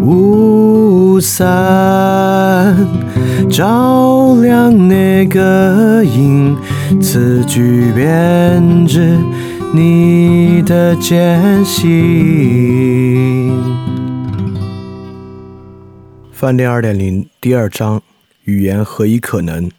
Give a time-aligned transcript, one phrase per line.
[0.00, 2.76] 雾散
[3.50, 6.56] 照亮那个影，
[7.00, 9.16] 词句编织
[9.74, 13.52] 你的艰辛。
[16.32, 18.02] 饭店二点零第二章：
[18.44, 19.70] 语言何以可能？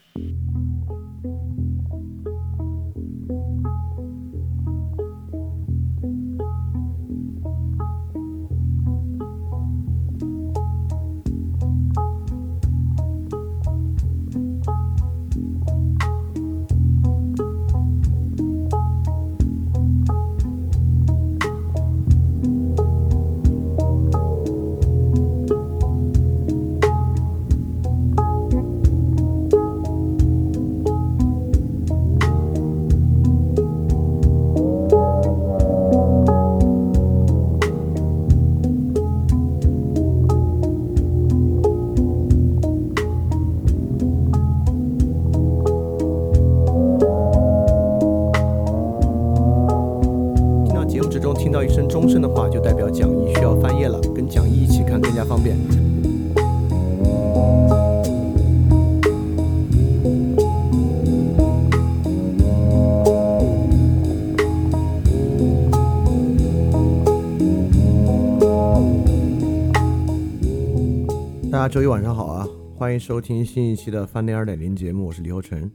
[71.77, 75.69] 周一晚上好啊，欢迎收听新一期的饭店二点零节目，我是李厚成。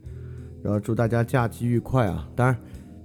[0.61, 2.29] 然后祝大家假期愉快啊！
[2.35, 2.57] 当然，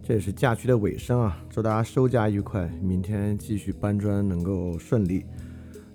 [0.02, 5.24] 这也是假期的尾声啊，祝大家收假愉快，明天继续搬砖能够顺利。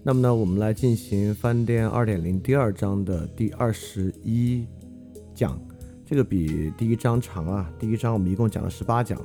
[0.01, 4.65] 那么呢，我们来进行饭店二点零第二章的第二十一
[5.35, 5.59] 讲，
[6.05, 7.69] 这个比第一章长啊。
[7.77, 9.19] 第一章我们一共讲了十八讲，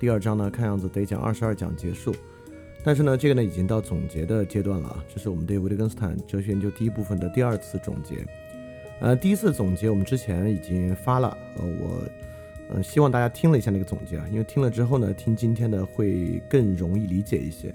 [0.00, 2.12] 第二章呢看样子得讲二十二讲结束。
[2.82, 8.24] 但是呢，这个呢已经到总结的阶段了啊，这是我们对维特根斯坦哲学研究第一部分的第二次总结。
[9.00, 12.02] 呃，第一次总结我们之前已经发了，呃，我
[12.74, 17.74] 嗯希望大家听了一下那个总结啊，因为听了之后呢，听今天的会更容易理解一些。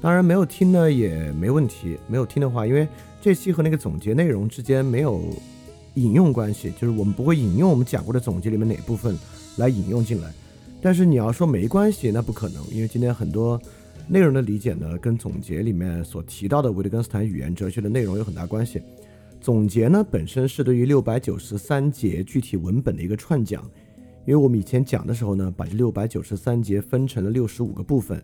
[0.00, 2.86] 当然没有听呢也没问题，没有听的话，因为
[3.20, 5.22] 这期和那个总结内容之间没有
[5.94, 9.18] 引用关系，就是我们不会引用我们讲过的总结里面哪部分
[9.56, 10.30] 来引用进来。
[10.80, 13.60] 但是你要说没关系，那不可能，因为今天很多
[14.06, 18.80] 内容的理解呢，跟总结里面所提到的维特根斯坦语言哲学的内容有很大关系。
[19.40, 23.62] 总结呢本身是对于六百九十三节具体文本的一个串讲，
[24.24, 28.22] 因为我们以前讲的时候呢，把这六百九十三节分成了六十五个部分，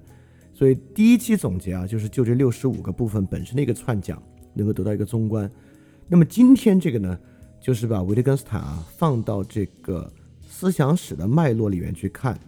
[0.52, 4.22] 所以第一期总结啊，就是就这六十五个部分本身的一个串讲，
[4.54, 5.50] 能够得到一个综观。
[6.08, 7.18] 那么今天这个呢，
[7.60, 10.10] 就是把维特根斯坦啊放到这个
[10.64, 12.40] 思想史的脉络里面去看，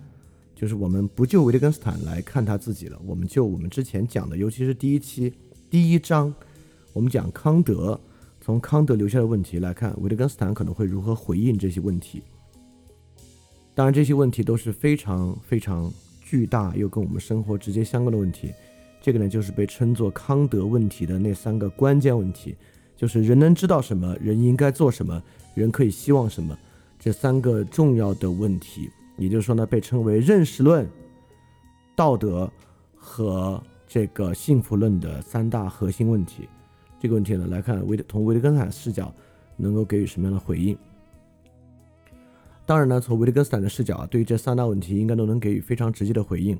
[0.54, 5.30] 就是我们不就维特根斯坦来看他自己了，我们就我们之前讲的，尤其是第一期
[5.68, 6.34] 第一章，
[6.94, 8.00] 我们讲康德。
[8.40, 12.22] 从康德留下的问题来看，维特根斯坦可能会如何回应这些问题？
[13.74, 18.50] 当然，这些问题都是非常非常巨大又跟我们生活直接相关的问题。
[19.02, 22.56] 这个呢，就是被称作康德问题的那三个关键问题，
[22.96, 25.22] 就是人能知道什么，人应该做什么，
[25.54, 26.56] 人可以希望什么，
[26.98, 28.90] 这三个重要的问题。
[29.16, 30.86] 也就是说呢，被称为认识论、
[31.94, 32.50] 道德
[32.94, 36.48] 和这个幸福论的三大核心问题。
[37.00, 39.14] 这个问题呢，来看维特从维特根斯坦视角
[39.56, 40.76] 能够给予什么样的回应？
[42.66, 46.58] 当然呢，从维特根斯坦的视角啊，对于这三大问题应该都能给予非常直接的回应，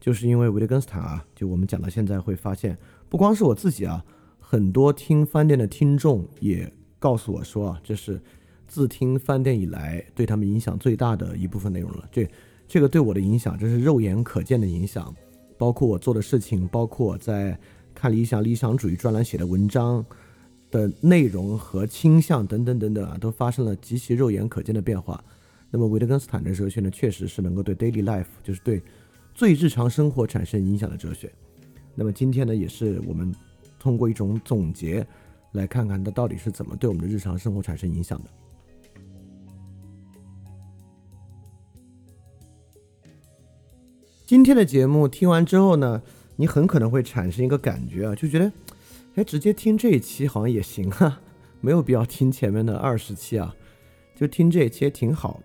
[0.00, 2.76] 就是因为维特根斯坦啊，就我们讲到现在会发现，
[3.08, 4.04] 不光是我自己啊，
[4.38, 8.20] 很多听饭店的听众也告诉我说啊，这是
[8.66, 12.08] 自听饭店以来对他们影响最大的一部分内容了。
[12.10, 12.28] 这
[12.68, 15.14] 这个对我的影响，这是肉眼可见的影响，
[15.56, 17.58] 包括我做的事情，包括在。
[17.98, 20.04] 看理想理想主义专栏写的文章
[20.70, 25.24] 的内容和倾向等等等等啊，都发生了极其肉眼可见的变化。
[25.70, 28.82] 那么维特根斯坦的哲学呢，确实是能够对 daily life，就是对
[29.34, 31.32] 最日常生活产生影响的哲学。
[31.94, 33.34] 那么今天呢，也是我们
[33.78, 35.06] 通过一种总结
[35.52, 38.28] 来看看它到底是怎么对我们的日常生活产生影响的。
[44.26, 46.02] 今天的节目听完之后呢？
[46.34, 48.52] 你很可能会产生一个感觉啊，就觉得，
[49.14, 51.20] 哎，直接听这一期好像也行啊，
[51.62, 53.54] 没有必要听前面的二十期啊，
[54.16, 55.40] 就听这一期也挺好。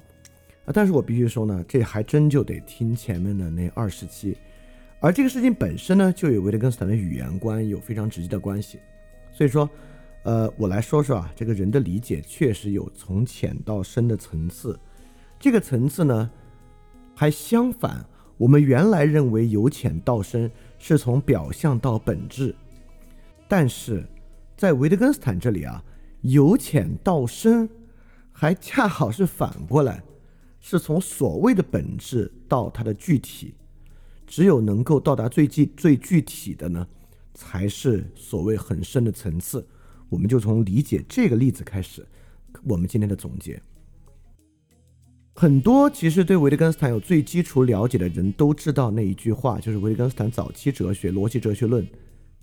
[0.66, 4.36] 啊，但是我必须说呢，这还真就得听前面的那二十期，
[5.00, 8.80] 而这个事情本身呢，就与维特根斯坦的语言观有非常直接的关系。
[9.32, 9.70] 所以说，
[10.24, 14.78] 呃，我来说说啊，这个人的理解确实有从浅到深的层次。
[15.40, 16.32] 这个层次呢，
[17.16, 18.04] 还相反，
[18.42, 20.50] 我们原来认为由浅到深
[20.80, 22.56] 是从表象到本质，
[23.48, 24.04] 但是
[24.58, 25.84] 在维特根斯坦这里啊，
[26.22, 27.70] 由浅到深
[28.32, 30.04] 还恰好是反过来。
[30.60, 33.54] 是从所谓的本质到它的具体，
[34.26, 36.88] 只有能够到达最具最具体的呢，
[37.36, 39.64] 才是所谓很深的层次。
[40.10, 42.04] 我们就从理解这个例子开始，
[42.64, 43.62] 我们今天的总结。
[45.34, 51.84] 很多其实对维特根斯坦有最基础了解的人都知道那一句话，就是维特根斯坦早期哲学《逻辑哲学论》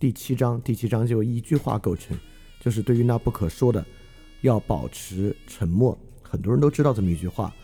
[0.00, 2.16] 第七章，第七章就一句话构成，
[2.60, 3.84] 就是对于那不可说的，
[4.40, 5.96] 要保持沉默。
[6.22, 7.54] 很多人都知道这么一句话。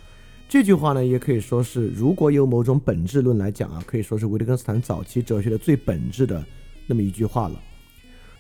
[0.47, 6.45] 这句话呢，也可以说是，如果有某种本质论来讲啊，可以说是维特根斯坦早期哲学的最本质的
[6.87, 7.61] 那么一句话了。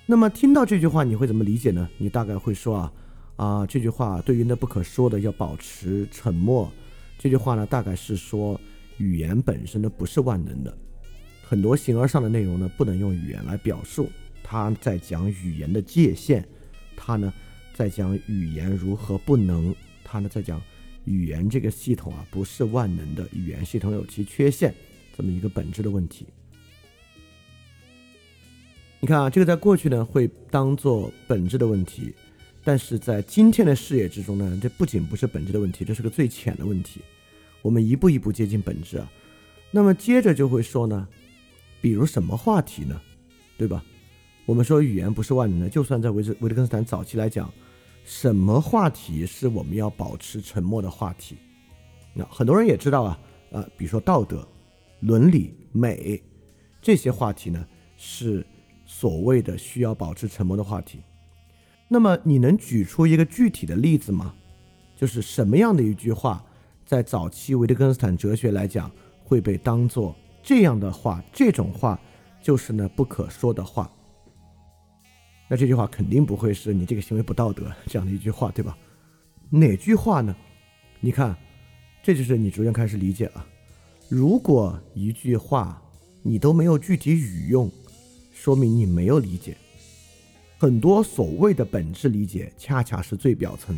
[0.06, 1.88] 那么听到这句话，你会怎么理解呢？
[1.96, 2.92] 你大概会说啊
[3.36, 6.72] 啊，这句话对于那不可说的要保持沉默。
[7.19, 8.60] 这句话呢，大概是说
[8.98, 10.76] 语言本身呢不是万能的，
[11.42, 14.10] 很多形而上的内容呢不能用语言来表述。
[14.42, 16.44] 他在讲语言的界限，
[16.96, 17.32] 他呢
[17.72, 20.60] 在讲语言如何不能，他呢在讲。
[21.06, 24.75] 语言这个系统啊，不是万能的，语言系统有其缺陷，
[25.14, 26.26] 这么一个本质的问题。
[29.00, 32.14] 你看啊，这个在过去呢会当做本质的问题，
[32.64, 37.00] 但是在今天的视野之中呢，这不仅不是本质的问题，这是个最浅的问题。
[37.61, 39.11] 我们一步一步接近本质啊，
[39.70, 41.06] 那么接着就会说呢，
[41.81, 43.00] 比如什么话题呢？
[43.56, 43.84] 对吧？
[44.46, 47.52] 我们说语言不是万能的，就算在维特维特根斯坦早期来讲。
[48.05, 51.37] 什么话题是我们要保持沉默的话题？
[52.12, 53.19] 那很多人也知道啊，
[53.50, 54.46] 呃，比如说道德、
[55.00, 56.22] 伦理、美
[56.82, 57.66] 这些话题呢，
[57.96, 58.46] 是
[58.84, 61.00] 所谓的需要保持沉默的话题。
[61.88, 64.34] 那么你能举出一个具体的例子吗？
[64.96, 66.44] 就是什么样的一句话，
[66.86, 68.90] 在早期维特根斯坦哲学来讲
[69.22, 71.22] 会被当做这样的话？
[71.32, 72.00] 这种话
[72.42, 73.90] 就是呢不可说的话。
[75.46, 78.76] 那这句话肯定不会是你这个行为不道德这样的一句话，对吧？
[79.50, 80.34] 哪句话呢？
[81.00, 81.37] 你看，
[82.02, 83.46] 这就是你逐渐开始理解了。
[84.08, 85.82] 如果一句话
[86.22, 87.70] 你都没有具体语用，
[88.32, 89.56] 说明你没有理解。
[90.64, 93.76] 很多所谓的本质理解，恰恰是最表层。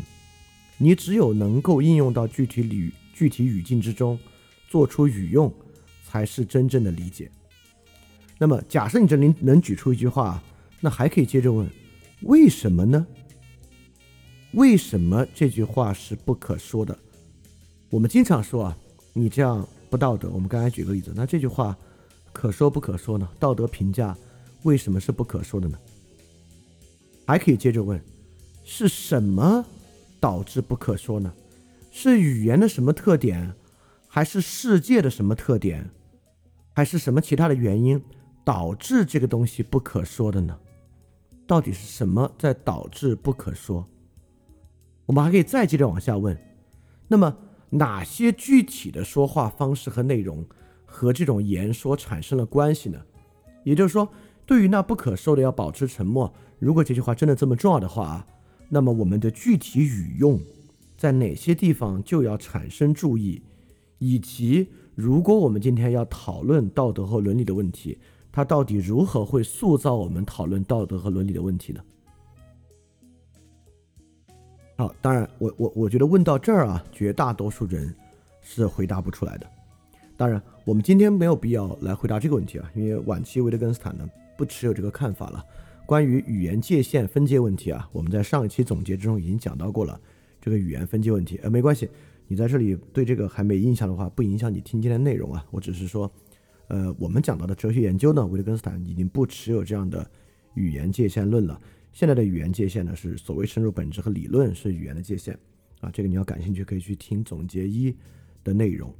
[0.79, 4.17] 你只有能够应用到具体语具体语境之中，
[4.69, 5.53] 做出语用，
[6.05, 7.29] 才是真正的理解。
[8.39, 10.41] 那么，假设你这里能举出一句话。
[10.81, 11.69] 那还可以接着问，
[12.21, 13.05] 为什么呢？
[14.53, 16.97] 为什么这句话是不可说的？
[17.91, 18.79] 我们经常说啊，
[19.13, 20.31] 你这样不道德。
[20.31, 21.77] 我们刚才举个例子，那这句话
[22.33, 23.29] 可说不可说呢？
[23.41, 24.17] 道德评价
[24.63, 25.77] 为什么是不可说的呢？
[27.27, 28.01] 还可以接着问，
[28.65, 29.65] 是什么
[30.21, 31.33] 导致不可说呢？
[31.91, 33.53] 是语言的什么特点，
[34.07, 35.91] 还是世界的什么特点，
[36.73, 38.01] 还是什么其他的原因
[38.45, 40.57] 导致这个东西不可说的呢？
[41.47, 43.87] 到底是什么在导致不可说？
[45.07, 46.37] 我们还可以再接着往下问：
[47.09, 47.37] 那么
[47.71, 50.45] 哪些具体的说话方式和内容
[50.85, 53.01] 和这种言说产生了关系呢？
[53.65, 54.09] 也就是说，
[54.47, 56.33] 对于那不可说的要保持沉默。
[56.59, 58.27] 如果这句话真的这么重要的话，
[58.69, 60.41] 那么我们的具体语用
[60.97, 63.43] 在哪些地方就要产生注意，
[63.99, 67.99] 以及如果我们今天要讨论道德和伦理的问题。
[68.33, 71.81] 它到底如何会塑造我们讨论道德和伦理的问题呢？
[74.77, 77.95] 好，当然，我我我觉得问到这儿啊，绝大多数人
[78.43, 79.47] 是回答不出来的。
[80.19, 85.45] 当然，我们今天没有必要来回答这个问题啊，因为晚期维特根斯坦呢不持有这个看法了。
[85.87, 90.01] 关于语言界限分界问题啊，我们在上一期总结之中已经讲到过了。
[90.41, 91.89] 这个语言分界问题，呃，没关系，
[92.29, 95.45] 你在这里对这个还没印象的话，不影响你听今天的内容啊。
[95.51, 96.11] 我只是说。
[96.69, 100.05] 呃，我们讲到的哲学研究呢，维特根斯坦已经不持有这样的
[100.55, 101.61] 语言界限论了。
[101.93, 105.39] 现在的语言界限呢，是所谓深入本质和理论是语言的界限
[105.79, 105.89] 啊。
[105.93, 107.95] 这个你要感兴趣，可以去听总结一
[108.43, 108.93] 的内容。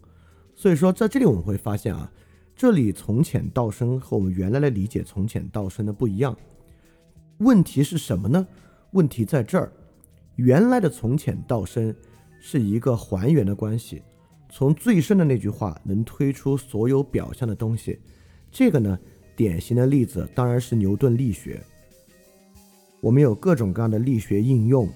[0.55, 2.09] 所以说，在这里我们会发现啊，
[2.57, 6.35] 这里从浅到深和我们原来的理解从浅到深的不一样。
[7.39, 8.47] 问题是什么呢？
[8.93, 9.71] 问题在这儿，
[10.37, 11.95] 原来的从浅到深
[12.41, 14.03] 是一个还原的关系。
[14.49, 17.99] 从最深的那句话能推出所有表象的东西，
[18.51, 18.99] 这个呢，
[19.37, 21.63] 典型的例子当然是牛顿力学。
[23.03, 24.89] 我们有各种各样的力学应用，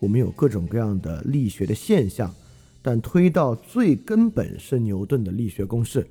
[0.00, 2.30] 我们有各种各样的力学的现象，
[2.82, 6.06] 但推到最根本是牛顿的力学公式，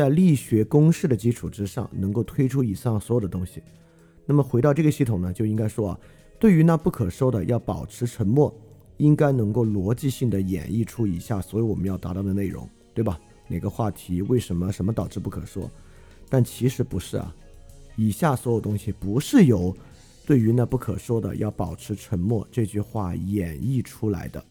[0.00, 3.62] 在力学公式的基础之上，能够推出以上所有的东西。
[4.24, 6.00] 那么回到这个系统呢，就应该说啊，
[6.38, 8.50] 对于那不可说的，要保持沉默，
[8.96, 13.20] 应该能够逻辑性的演绎出以下所有我们要达到的内容，对吧？
[13.46, 14.22] 哪个话题？
[14.22, 14.72] 为什么？
[14.72, 15.70] 什么导致不可说？
[16.30, 17.36] 但其实不是啊，
[17.94, 19.76] 以下所有东西不是由
[20.24, 24.42] 对于那不可说的要保持沉默这句话演绎出来的。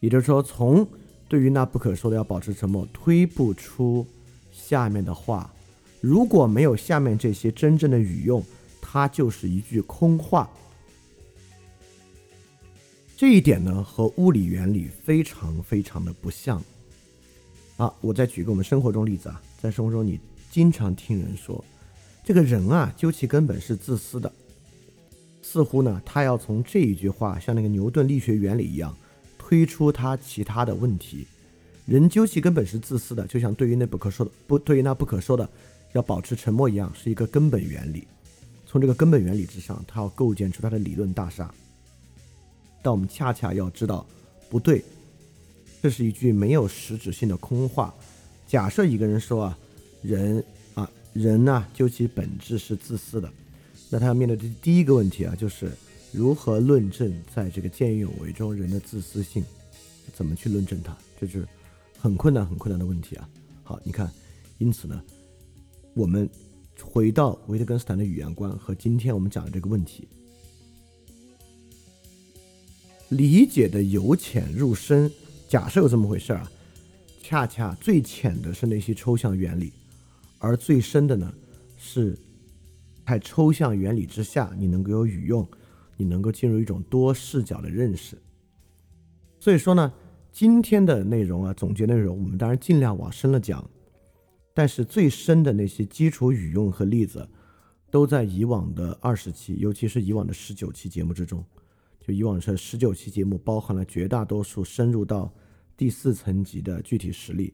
[0.00, 0.88] 也就是说，从
[1.28, 4.06] 对于那不可说的要保持沉默，推不出
[4.50, 5.52] 下面的话。
[6.00, 8.42] 如果没有下面这些真正的语用，
[8.80, 10.48] 它就是一句空话。
[13.16, 16.62] 这一点呢，和物理原理非常非常的不像。
[17.76, 20.20] 啊，我再举个我们生活中例子啊，在生活中你
[20.50, 21.64] 经常听人说，
[22.24, 24.32] 这个人啊，究其根本是自私的。
[25.42, 28.96] 似乎呢，他要从这一句话，像那个牛顿力学原理一样。
[29.48, 31.26] 推出他其他的问题，
[31.86, 35.48] 人究其根本是自私的，就像对于那不可说的不对于那不可说的
[35.94, 38.06] 要保持沉默一样，是一个根本原理。
[38.66, 41.50] 从这个根本原理之上，他要构建出他的理论大厦。
[42.82, 44.04] 但我们恰恰要知道，
[44.50, 44.84] 不对，
[45.80, 47.94] 这是一句没有实质性的空话。
[48.46, 49.58] 假设一个人说啊，
[50.02, 53.32] 人啊，人呢，究其本质是自私的，
[53.88, 55.72] 那他要面对的第一个问题啊，就是。
[56.12, 59.44] 如何论证在这个见义勇为中人的自私性？
[60.14, 60.96] 怎么去论证它？
[61.20, 61.46] 这是
[61.98, 63.28] 很困难、很困难的问题啊！
[63.62, 64.10] 好，你看，
[64.56, 65.02] 因此呢，
[65.94, 66.28] 我们
[66.82, 70.08] 回到维特根斯坦的语言观和今天我们讲的这个问题，
[73.10, 75.10] 理解的由浅入深。
[75.46, 76.50] 假设有这么回事儿啊，
[77.22, 79.72] 恰恰最浅的是那些抽象原理，
[80.38, 81.32] 而最深的呢，
[81.76, 82.18] 是
[83.06, 85.46] 在抽象原理之下，你能够有语用。
[85.98, 88.16] 你能够进入一种多视角的认识，
[89.40, 89.92] 所以说呢，
[90.30, 93.68] 今天的内容啊，总结内容，我们当然尽量往深了讲，
[94.54, 97.28] 但是最深的那些基础语用和例子，
[97.90, 101.44] 都在以往的二十期，尤其是以往的十九期节目之中。
[102.00, 105.30] 就以往是十九期节目，包含了绝大多数深入到
[105.76, 107.52] 第四层级的具体实例。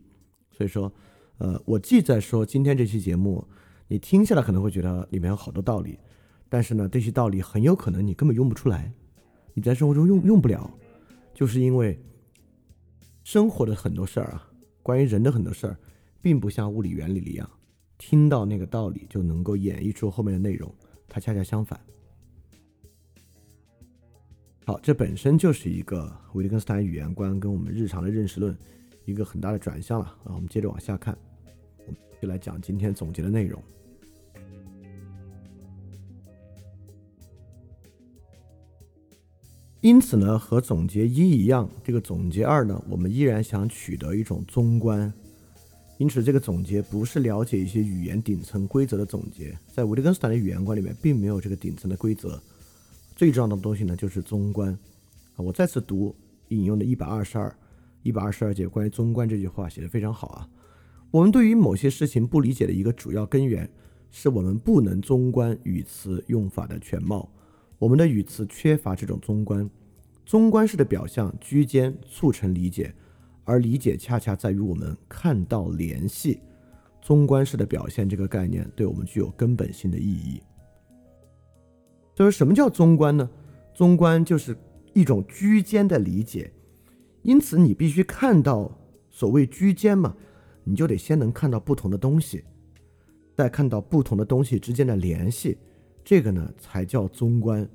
[0.53, 0.93] 所以说，
[1.39, 3.43] 呃，我既在说今天这期节目，
[3.89, 5.99] 你听下来可能会觉得里面有好多道理。
[6.55, 8.89] 但是呢，这些道理很有可能你根本用不出来，
[9.55, 10.73] 你在生活中用用不了，
[11.35, 11.99] 就是因为
[13.25, 14.49] 生活的很多事儿啊，
[14.81, 15.77] 关于人的很多事儿，
[16.23, 17.51] 并不像物理原理一样，
[17.99, 20.73] 听到那个道理就能够演绎出后面的内容，
[21.09, 21.81] 它恰恰相反。
[24.65, 28.57] 好，这本身就是一个维特根斯坦语言观跟我们日常的认识论
[29.07, 30.27] 一个很大的转向了啊。
[30.27, 31.19] 我们接着往下看，
[31.79, 33.61] 我们就来讲今天总结的内容。
[39.85, 45.13] 因此呢，和总结一一样，这个总结二呢，我们依然想取得一种综观。
[45.99, 52.43] 因此，这个总结不是了解一些语言顶层规则的总结，在维特根斯坦的语言观里面，并没有这个顶层的规则。
[53.15, 54.73] 最重要的东西呢，就是综观。
[55.37, 56.17] 啊，我再次读
[56.49, 57.55] 引用的一百二十二、
[58.03, 60.49] 一百二十二节关于综观这句话，写的非常好啊。
[61.11, 63.69] 我们对于某些事情不理解的一个主要根源，
[64.11, 67.29] 是我们不能综观语词用法的全貌。
[67.79, 69.69] 我们的语词缺乏这种综观，
[70.25, 72.95] 综观式的表象居间促成理解，
[73.45, 76.41] 而理解恰恰在于我们看到联系。
[77.03, 80.41] 综观式的表现这个概念对我们具有根本性的意义。
[82.15, 83.29] 就是什么叫综观呢？
[83.75, 84.57] 综观就是
[84.95, 86.51] 一种居间的理解，
[87.23, 88.71] 因此你必须看到
[89.11, 90.17] 所谓居间嘛，
[90.63, 92.45] 你就得先能看到不同的东西，
[93.37, 95.59] 再看到不同的东西之间的联系。
[96.05, 97.67] 这个呢才叫综观，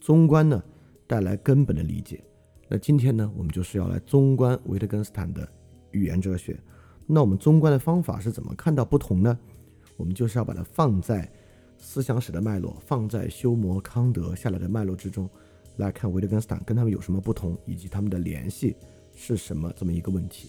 [0.00, 0.62] 综观呢
[1.06, 2.22] 带来根本的理解。
[2.68, 5.46] 那今天呢，我们就是要来综观维特根斯坦的
[5.90, 6.58] 语言哲学。
[7.06, 9.36] 那我们综观的方法是怎么看到不同呢？
[9.96, 11.30] 我们就是要把它放在
[11.76, 15.28] 思想史的脉络，放在修谟、康德下来的脉络之中，
[15.76, 18.76] 来看维特根斯坦跟他们有什么不同，以及他们的联系
[19.14, 20.48] 是什么这么一个问题。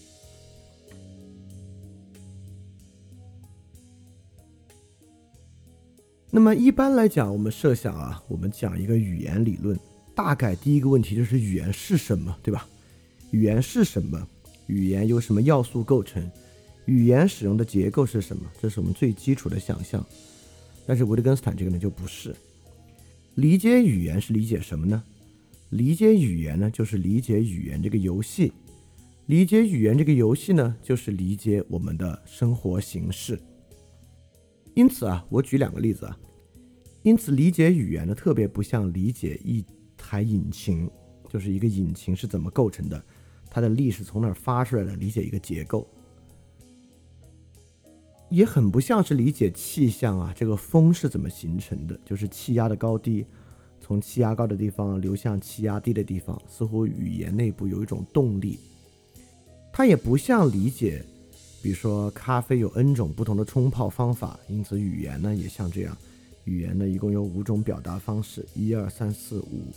[6.34, 9.78] 那么一般来讲，我们设想啊，我们讲一个语言理论，
[10.16, 12.66] 大概第一个问题就是语言是什么，对吧？
[13.30, 14.26] 语言是什么？
[14.66, 16.28] 语言由什么要素构成？
[16.86, 18.50] 语言使用的结构是什么？
[18.60, 20.04] 这是我们最基础的想象。
[20.84, 22.34] 但是维特根斯坦这个呢就不是。
[23.36, 25.04] 理解语言是理解什么呢？
[25.70, 28.52] 理解语言呢就是理解语言这个游戏。
[29.26, 33.38] 理解语言这个游戏呢就是理解我们的生活形式。
[34.74, 36.18] 因此啊，我举两个例子啊。
[37.02, 39.64] 因此，理解语言呢，特别不像理解一
[39.96, 40.90] 台引擎，
[41.28, 43.04] 就是一个引擎是怎么构成的，
[43.50, 45.86] 它的力是从哪儿发出来的，理解一个结构。
[48.30, 53.24] 也很不像是理解气象啊，这个风是怎么形成的，就是气压的高低，
[53.80, 58.58] 从气压高的地方流向气压低的地方，似乎语言内部有一种动力。
[59.70, 61.04] 它也不像理解，
[61.64, 65.96] 比如说咖啡有 n 种不同的冲泡方法，因此语言呢也像这样，
[66.44, 69.72] 语言呢一共有五种表达方式，一二三四五，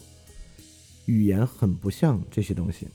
[1.06, 2.90] 语言很不像这些东西，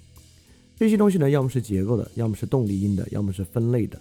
[0.77, 3.99] 这些东西呢要么是结构的，要么是动力音的，要么是分类的，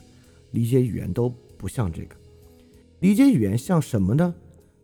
[0.52, 1.34] 理解语言都。
[1.62, 2.16] 不像这个，
[3.02, 4.34] 理解语言像什么呢？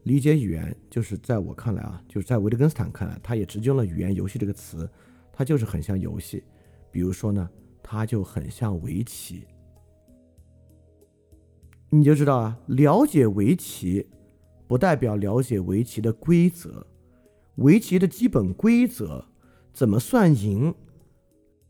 [0.03, 4.87] 理解语言就是在我看来啊，就是在维特根斯坦看来，他也直接用了“语言游戏”这个词，
[5.33, 6.43] 它就是很像游戏。
[6.91, 7.49] 比如说呢，
[7.81, 9.41] 它就很像围棋。
[11.97, 14.05] 你就知道啊，了解围棋
[14.67, 16.85] 不代表了解围棋的规则，
[17.55, 19.25] 围棋的基本规则
[19.73, 20.75] 怎么算赢，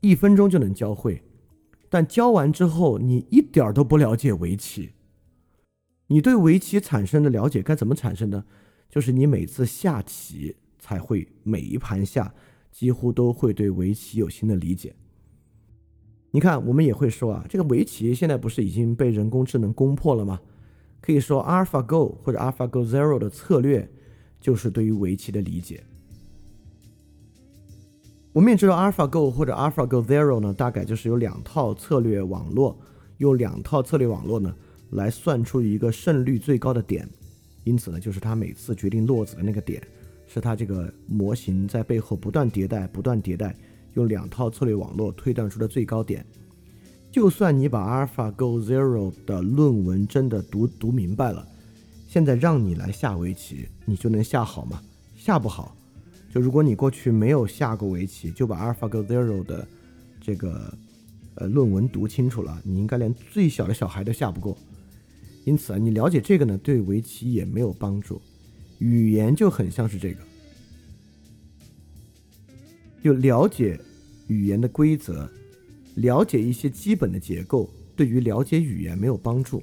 [0.01, 1.23] 一分钟就能教会，
[1.89, 4.91] 但教完之后你一点都不了解围棋。
[6.07, 8.43] 你对围棋产生的了解该怎么产生呢？
[8.89, 12.33] 就是你每次下棋才会每一盘下
[12.69, 14.93] 几乎都会对围棋有新的理解。
[16.37, 20.39] 你看，我们也会说啊，这个围棋现在不是已经被人工智能攻破了吗？
[21.01, 23.89] 可以说，AlphaGo 或者 AlphaGo Zero 的策略
[24.39, 25.83] 就是对于围棋的理解。
[28.33, 32.77] 我们也知道，AlphaGo 或者 AlphaGo Zero 呢，大概就是有两套策略网络，
[33.17, 34.53] 用两套策略网络呢。
[34.91, 37.09] 来算出一个胜率最高的点，
[37.63, 39.81] 因此呢，就是他每次决定落子的那个点，
[40.27, 43.55] 是他这个模型在背后不断迭代、不断迭代，
[43.93, 46.25] 用两套策略网络推断出的最高点。
[47.11, 51.47] 就算你把 AlphaGo Zero 的论文真的读读明白了，
[52.07, 54.81] 现在让你来下围棋，你就能下好吗？
[55.15, 55.75] 下不好。
[56.31, 59.67] 就如果你过去没有下过围棋，就把 AlphaGo Zero 的
[60.21, 60.71] 这个
[61.35, 64.55] 呃论文读清楚了，你应该连最小的小孩都下不过。
[65.45, 68.21] 因此啊，你了解这个呢，对围棋也没有帮助。
[68.79, 70.19] 语言就很像是这个，
[73.03, 73.79] 就了解
[74.27, 75.29] 语言的规则，
[75.95, 79.61] 了解一些基本的结构，对于了解语言没有帮助。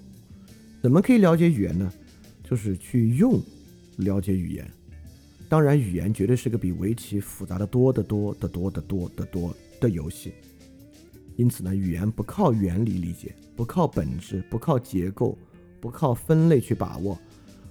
[0.83, 1.93] 怎么可以了解语言呢？
[2.43, 3.41] 就是去用
[3.97, 4.71] 了解语言。
[5.49, 10.33] 当然，语言绝对是个比围棋复杂的多得多得多得多得多的游戏。
[11.37, 15.39] 因此呢，语言不靠原理理解，不靠本质，不靠结构。
[15.81, 17.19] 不靠分类去把握，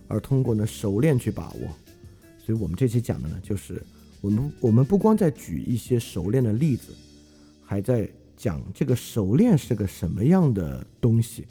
[0.07, 1.61] 而通过呢熟练去把握。
[2.37, 3.81] 所以我们这期讲的呢，就是
[4.23, 6.93] 我们我们不光在举一些熟练的例子，
[7.61, 11.45] 还在讲这个熟练是个什么样的东西。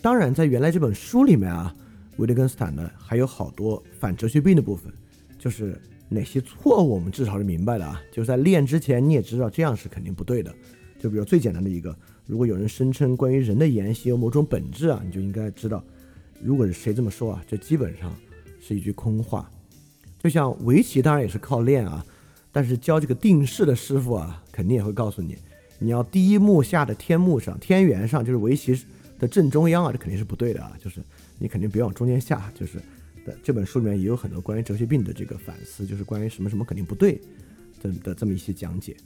[0.00, 1.74] 当然，在原来这本书里面啊，
[2.18, 4.92] 维特根斯坦呢还有好多反哲学病的部分，
[5.40, 5.76] 就是
[6.08, 8.00] 哪些错误我们至少是明白的啊。
[8.12, 10.54] 就是在练之前你也知道这样是肯定不对的。
[11.00, 11.94] 就比如最简单的一个。
[12.26, 15.84] 如果有人声称关于人的言行有某种本质啊，你就应该知道，
[16.40, 18.16] 如果是谁这么说啊，这基本上
[18.60, 19.50] 是一句空话。
[20.22, 22.04] 就像围棋当然也是靠练啊，
[22.52, 25.36] 但是教这个定式的师傅啊，肯定也会告诉你，
[25.80, 28.80] 你要第一目下的天目上、天元上，就是围棋
[29.18, 31.00] 的正中央啊，这肯定是不对的啊，就是
[31.38, 32.52] 你肯定别往中间下。
[32.54, 32.78] 就是
[33.24, 37.20] 的这本书里面也有很多关于哲学病的这个反思，就是关于什么什么肯定不对
[37.82, 38.96] 的的这么一些讲解。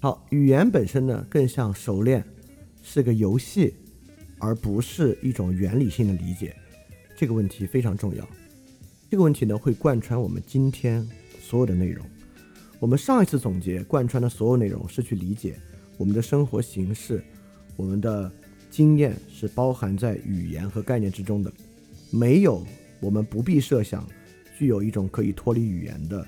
[0.00, 2.24] 好，语言本身呢，更像熟练，
[2.82, 3.74] 是个游戏，
[4.38, 6.54] 而不是一种原理性的理解。
[7.16, 8.28] 这个问题非常重要。
[9.10, 11.06] 这个问题呢，会贯穿我们今天
[11.40, 12.04] 所有的内容。
[12.80, 15.58] 我们上一次总结贯穿的所有内容，是去理解
[15.96, 17.22] 我们的生活形式，
[17.76, 18.30] 我们的
[18.70, 21.52] 经验是包含在语言和概念之中的。
[22.10, 22.66] 没有，
[23.00, 24.06] 我们不必设想
[24.58, 26.26] 具有一种可以脱离语言的。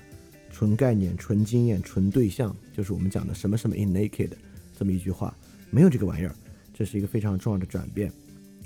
[0.49, 4.31] 纯概念、纯经验、纯对象，就是我们讲的什么什么 in naked
[4.75, 5.37] 这么一句话，
[5.69, 6.33] 没有这个玩意儿，
[6.73, 8.11] 这是一个非常重要的转变。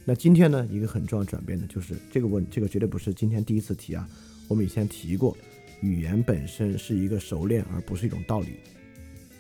[0.04, 4.08] 那今天呢，一个很重要转变的就是这个问，这个绝对不是今天第一次提啊，
[4.48, 5.38] 我们以前提过，
[5.82, 8.56] 语言本身是一个熟练，而不是一种道理，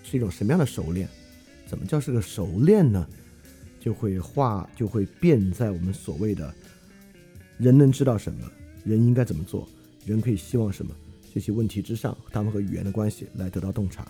[0.03, 1.07] 是一种什么样的熟练？
[1.65, 3.07] 怎么叫是个熟练呢？
[3.79, 6.53] 就会化，就会变在我们所谓的
[7.57, 8.51] 人能知道什么，
[8.83, 9.67] 人应该怎么做，
[10.05, 10.93] 人可以希望什么。
[11.33, 14.07] 这些问题之上，他们和语言的关系来得到洞察。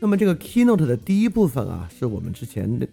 [0.00, 2.88] 那么这个 keynote 的第一部分啊，是我们之前的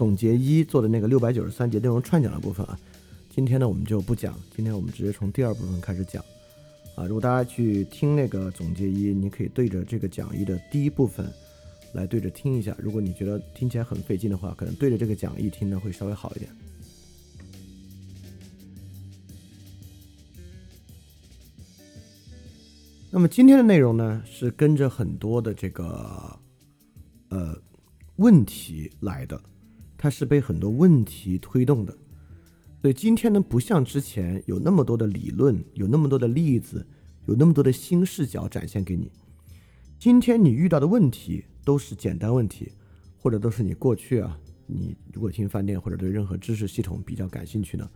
[0.00, 2.80] 总结一做的那个六百九十三节内容串讲的部分啊。
[3.28, 6.24] 今天呢，我们就不讲，今天我们直接从第二部分开始讲
[6.94, 7.04] 啊。
[7.04, 11.30] 如果大家去听那个总结一，你可以对着这个讲义的第一部分
[11.92, 12.74] 来对着听一下。
[12.78, 16.50] 如果你觉得听起来很费劲的话，可能对着这个讲义听呢会稍微好一点。
[23.10, 26.38] 那么今天的内容呢，是跟着很多的这个
[27.28, 27.54] 呃
[28.16, 29.38] 问题来的，
[30.02, 31.94] 它是被很多问题推动的。
[32.80, 36.86] 所以今天呢，不像之前有那么多的理论，有那么多的例子，
[37.26, 39.12] 有那么多的新视角展现给你。
[39.98, 42.72] 今天你遇到的问题都是简单问题，
[43.18, 47.86] 或者都是你过去啊，你如果听饭店或者对任何知识系统比较感兴趣呢，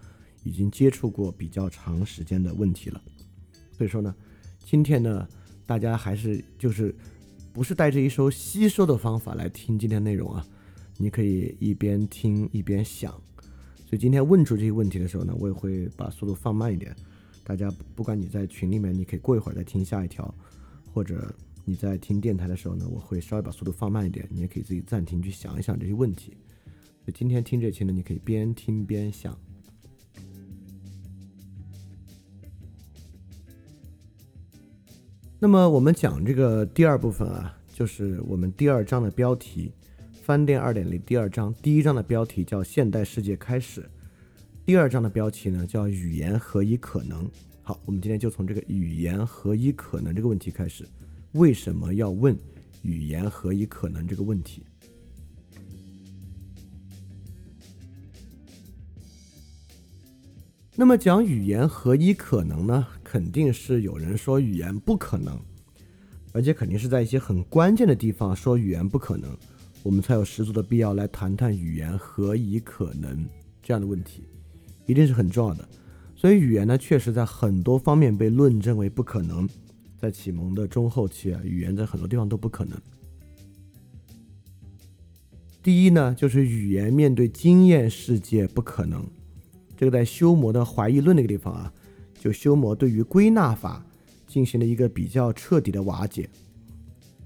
[0.42, 3.00] 已经接触过比较长时间的问题了。
[3.72, 4.14] 所以说呢。
[4.66, 5.28] 今天呢，
[5.66, 6.92] 大家还是就是
[7.52, 10.44] 不是带着一首吸收的方法来听今天内容啊？
[10.96, 13.12] 你可以一边听一边想。
[13.86, 16.94] 所以今天问出这些问题的时候呢，我也会把速度放慢一点。
[17.44, 20.34] 大家不管你在群里面，你可以过一会儿再听下一条，
[20.92, 21.32] 或者
[21.64, 26.36] 你在听电台的时候呢，我会稍微把速度放慢一点，你也可以自己暂停去想一想这些问题。
[27.04, 29.38] 所以今天听这期呢，你可以边听边想。
[35.38, 39.70] 那么我们讲这个第二部分啊，就是我们第二章的标题，
[40.24, 41.54] 《翻店二点零》第二章。
[41.60, 43.86] 第一章的标题叫“现代世界开始”，
[44.64, 47.30] 第二章的标题呢叫“语言何以可能”。
[47.62, 50.88] 好，我们今天就从这个“语言何以可能”这个问题开始。
[51.32, 52.34] 为什么要问
[52.80, 54.64] “语言何以可能”这个问题？
[60.74, 62.86] 那么讲语言何以可能呢？
[63.04, 65.38] 肯定是有人说语言不可能，
[66.32, 69.36] 而且肯定是在一些很关键的地方说语言不可能，
[69.84, 73.28] 我们才有十足的必要来谈谈语言何以可能
[73.62, 74.24] 这样的问题，
[74.86, 75.68] 一定是很重要的。
[76.16, 79.46] 所以语言呢，确实在很多方面被论证为不可能。
[79.98, 82.80] 在启蒙的中后期啊，语言在很多地方都不可能。
[85.62, 89.06] 第一呢，就是语言面对经验世界不可能。
[89.76, 91.70] 这个在修谟的怀疑论那个地方啊。
[92.18, 93.84] 就修谟对于归纳法
[94.26, 96.26] 进行了一个比较彻底的瓦解，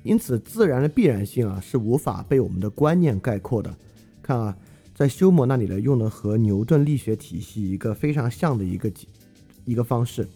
[0.02, 3.74] 因此自然的必然性啊是无法被我们的观念概括的。
[4.22, 4.56] 看啊，
[4.94, 8.92] 在修谟那里呢，用了和牛顿力学体系一个非常像的一个
[9.64, 10.28] 一个方式。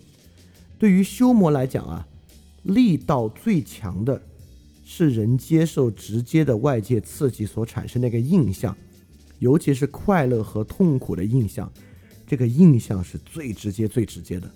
[0.79, 2.07] 对于修谟来讲啊，
[2.62, 4.20] 力道最强的
[4.85, 8.77] 是人接受直接的外界刺激所产生的一个印象，
[9.38, 11.70] 尤其是快乐和痛苦的印象。
[12.27, 14.51] 这个印象是最直接、最直接的。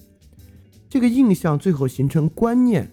[0.89, 2.91] 这个印象最后形成观念，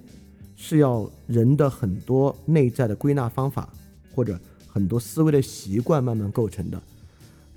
[0.65, 3.67] 是要人的很多内在的归纳方法，
[4.15, 6.82] 或者很多思维的习惯慢慢构成的。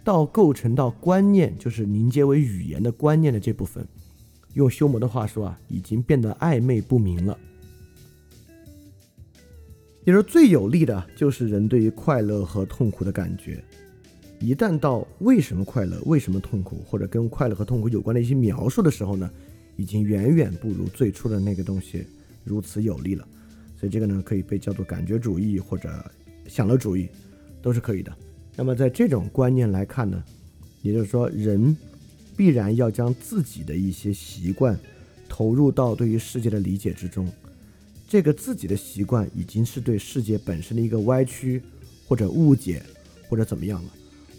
[0.03, 3.87] 到构成到观念，就是凝结为语言的观念的这部分，
[4.55, 7.38] 用修谟的话说啊，已经变得暧昧不明了。
[10.05, 13.62] 也就是最有利的，就是人对于快乐和痛苦的感觉。
[14.40, 19.31] 一旦到为什么快乐、为什么痛苦，或者跟快乐和痛苦有关的一些描述的时候呢，
[19.77, 22.05] 已经远远不如最初的那个东西
[22.46, 23.28] 如此有力了。
[23.78, 25.90] 所以这个呢，可以被叫做感觉主义或者
[26.48, 27.09] 享乐主义，
[27.61, 28.11] 都是可以的。
[28.56, 30.24] 那么在这种观念来看呢，
[30.80, 31.76] 也就是说，人
[32.35, 34.78] 必然要将自己的一些习惯
[35.28, 37.30] 投入到对于世界的理解之中。
[38.09, 41.61] 这个自己的习惯已经是对世界本身的一个歪曲
[42.06, 42.82] 或者误解
[43.28, 43.90] 或者怎么样了。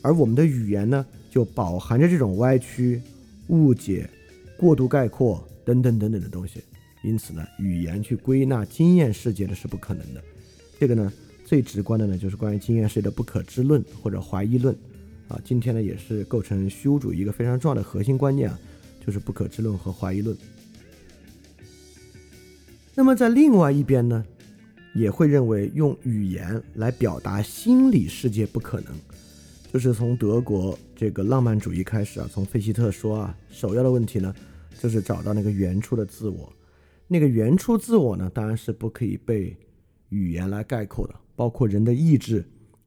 [0.01, 3.01] 而我们的语言呢，就饱含着这种歪曲、
[3.49, 4.09] 误解、
[4.57, 6.63] 过度概括等等等等的东西。
[7.07, 10.21] 因此呢，语言去归纳经验世界的是不可能的。
[10.77, 11.11] 这个呢，
[11.45, 14.75] 最直观的呢，就是关于经验世界的不可知论或者怀疑论。
[15.29, 18.59] 啊，今天呢，也是构成虚无主义一个非常重要的核心观念啊，
[19.05, 20.35] 就是不可知论和怀疑论。
[22.93, 24.25] 那么在另外一边呢，
[24.93, 28.93] 也会认为用语言来表达心理世界不可能。
[29.71, 34.33] 就是从德国这个浪漫主义开始啊，从费希特说啊，首要的问题呢，
[34.79, 36.51] 就是找到那个原初的自我。
[37.07, 39.55] 那个原初自我呢，当然是不可以被
[40.09, 42.45] 语言来概括的，包括人的意志、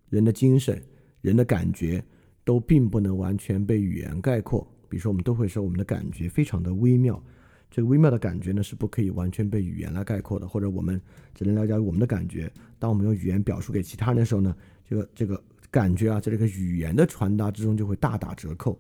[0.09, 0.83] 人的精神、
[1.21, 2.05] 人的感觉，
[2.45, 4.67] 都并不能完全被语言概括。
[4.89, 7.23] 比如说，我们都会说我们的感觉非常的微妙，
[7.71, 11.01] 这个微妙的感觉呢，是不可以完全被语言来概括的，或者我们
[11.35, 12.53] 只能了解我们的感觉。
[12.79, 14.57] 当我们用语言表述给其他人的时候呢，
[14.89, 15.43] 这个这个。
[15.73, 18.77] 感觉啊，在这个语言的传达之中就会大打折扣。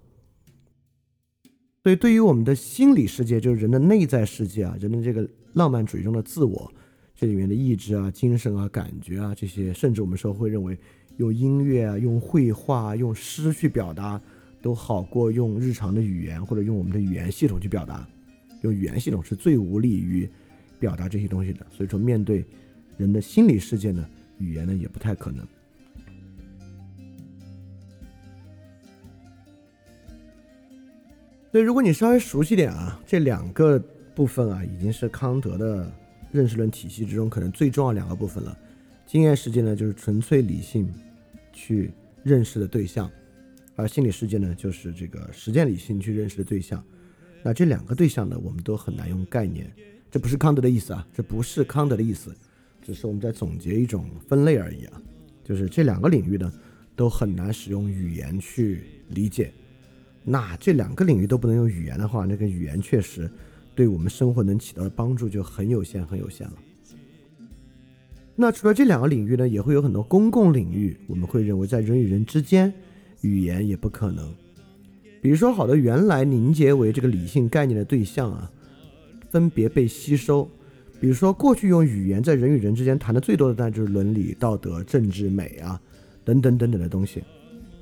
[1.82, 6.70] 所以，对于我们的心理世界，就是人的内在世界啊，人的这个浪漫主义中的自我，
[7.16, 10.76] 这里面的意志啊、精神啊、感觉啊这些，甚至我们说会认为
[11.16, 14.20] 用音乐啊、用绘画、用诗去表达，
[14.60, 18.06] 都好过用日常的语言或者用我们的语言系统去表达。
[18.60, 20.28] 用语言系统是最无利于
[20.78, 21.64] 表达这些东西的。
[21.70, 22.44] 所以说，面对
[22.98, 25.42] 人的心理世界呢，语言呢也不太可能。
[31.52, 33.76] 所以，如果你稍微熟悉点啊，这两个
[34.14, 35.92] 部分啊，已经是康德的
[36.30, 38.56] 认识论体系之中可能最重要两个部分了。
[39.04, 40.88] 经验世界呢，就是纯粹理性
[41.52, 41.90] 去
[42.22, 43.10] 认识的对象，
[43.74, 46.84] 而心理世界呢，就是这个实践理性去认识的对象。
[47.42, 49.68] 那这两个对象呢，我们都很难用概念。
[50.08, 52.32] 这不是康德的意思啊，这不是康德的意思，
[52.80, 55.02] 只是我们在总结一种分类而已啊。
[55.42, 56.52] 就是这两个领域呢，
[56.94, 59.52] 都很难使用语言去理解。
[60.22, 63.30] 那这两个领域都不能用语言的话，那个语言确实
[63.74, 66.54] 对我们生活能起到的帮助就很有限，很有限了。
[68.36, 72.72] 那除了这两个领域呢，也会有很多公共领域，我们会认为在人与人之间，
[73.20, 74.32] 语言也不可能。
[75.20, 78.50] 比如说，好的原来凝结为这个理性概念的对象啊，
[79.28, 80.48] 分别被吸收。
[80.98, 85.80] 比如说，过去用语言在人与人之间谈的最多的，那就是伦理、道德、政治、美啊，
[86.24, 87.22] 等等等等的东西。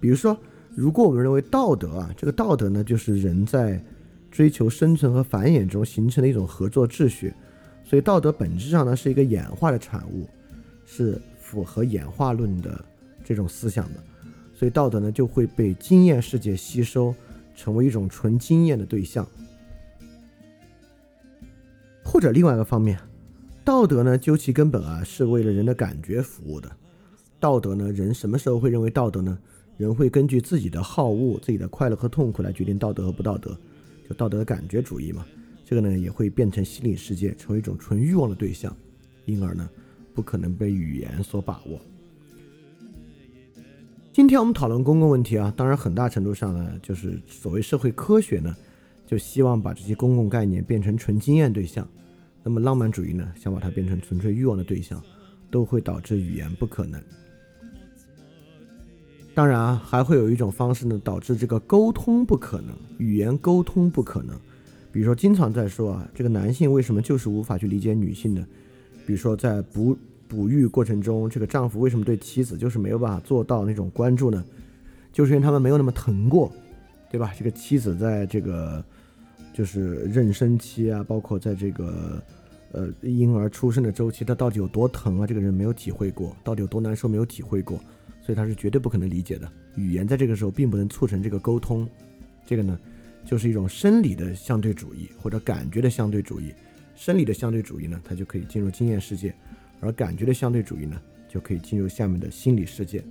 [0.01, 0.37] 比如说，
[0.79, 3.83] 如果我们认为道德啊，这个道德呢，就是人在
[4.31, 7.35] 追求生存和繁衍中形成的一种合作秩序，
[7.83, 10.29] 所以道德本质上呢是一个演化的产物，
[10.87, 12.85] 是符合演化论的
[13.25, 14.01] 这种思想的，
[14.55, 17.13] 所以道德呢就会被经验世界吸收。
[17.57, 19.27] 成为一种纯经验的对象，
[22.05, 22.97] 或者另外一个方面，
[23.65, 26.71] 道德呢，究其根本啊，是为了人的感觉服务的。
[27.41, 29.37] 道德呢，人什么时候会认为道德呢？
[29.79, 33.57] 人会根据自己的好恶、自己的快乐和痛苦来决定道德和不道德，
[34.07, 35.25] 就道德的感觉主义嘛。
[35.65, 38.77] 这个呢，也会变成心理世界，成为一种纯欲望的对象，
[39.25, 39.71] 因而呢，
[40.13, 41.81] 不可能被语言所把握。
[44.13, 48.57] 今天我们讨论公共问题啊，当然很大程度上呢，就是所谓社会科学呢，
[49.07, 51.89] 就希望把这些公共概念变成纯经验对象。
[52.43, 55.01] 那么浪漫主义呢，想把它变成纯粹欲望的对象，
[55.53, 57.01] 都会导致语言不可能。
[59.39, 64.37] 当然啊，还会有一种方式呢，导致这个沟通不可能，语言沟通不可能。
[64.91, 68.45] 比如说，经常在说啊，这个男性为什么就是无法去理解女性呢？
[69.07, 69.97] 比如说在哺。
[70.27, 74.45] 哺育过程中，这个丈夫为什么对妻子就是没有办法做到那种关注呢？
[75.13, 76.53] 就是因为他们没有那么疼过，
[77.09, 77.33] 对吧？
[77.39, 78.85] 这个妻子在这个
[79.55, 82.23] 就是妊娠期啊，包括在这个
[82.73, 85.27] 呃婴儿出生的周期，他到底有多疼啊？
[85.27, 87.81] 这个人没有体会过，到底有多难受没有体会过，
[88.29, 89.51] 所以他是绝对不可能理解的。
[89.75, 91.89] 语言在这个时候并不能促成这个沟通，
[92.45, 92.79] 这个呢
[93.25, 96.53] 就是一种生理的相对主义或者感觉的相对主义。
[96.95, 99.35] 生理的相对主义呢，它就可以进入经验世界。
[99.81, 103.03] 而感觉的相对主义呢，就可以进入下面的心理世界。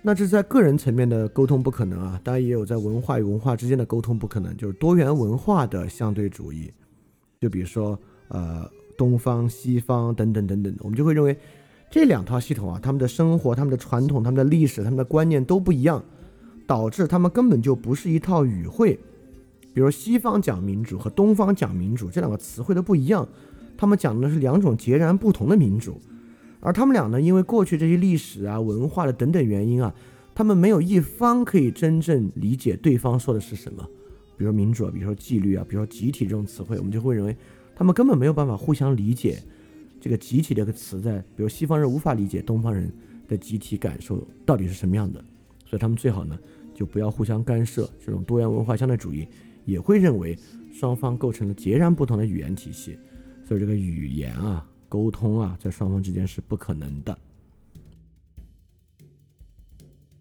[0.00, 6.72] 那这在个人层面的沟通不可能啊，当然也有在文化与文化之间的沟通不可能，就是多元文化的相对主义。
[7.40, 11.36] 就比如说，呃，东方、西方等等等等，我们就会认为
[11.94, 16.02] 这两套系统啊，他们的生活、他们的传统、他们的历史、他们的观念都不一样，
[16.66, 18.98] 导致他们根本就不是一套语汇。
[19.72, 23.28] 比如西方讲民主和东方讲民主这两个词汇都不一样。
[23.76, 26.00] 他们讲的是两种截然不同的民主，
[26.58, 29.94] 而他们俩呢，因为过去这些历史啊、文化的等等原因啊，
[30.34, 33.88] 他们没有一方可以真正理解对方说的是什么。
[34.36, 37.36] 比如民主啊，比如说纪律啊，比如说集体这种词汇，我们就会认为
[37.76, 39.40] 他们根本没有办法互相理解
[40.04, 42.92] 这个集体这个词，在比如西方人无法理解东方人
[43.26, 45.18] 的集体感受到底是什么样的，
[45.64, 46.38] 所以他们最好呢
[46.74, 47.90] 就不要互相干涉。
[48.04, 49.26] 这种多元文化相对主义
[49.64, 50.38] 也会认为
[50.70, 52.98] 双方构成了截然不同的语言体系。
[53.46, 57.18] 所以这个语言啊，沟通啊，在双方之间是不可能的。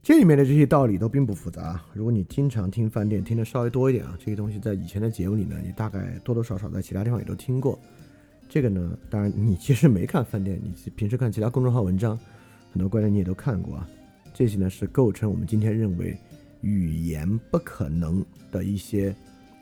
[0.01, 1.83] 这里面的这些道理都并不复杂。
[1.93, 7.77] 如果你经常听饭店，听的稍微多一点啊，这些东西在以前的节目里呢，你大概多多少少在其他地方也都听过。
[8.53, 12.15] 这个呢，当然你其实没看饭店，你平时看其他公众号文章，
[12.71, 13.89] 很多观点你也都看过啊。
[14.31, 16.15] 这些呢是构成我们今天认为
[16.61, 19.11] 语言不可能的一些